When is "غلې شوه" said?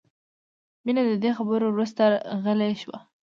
2.43-2.97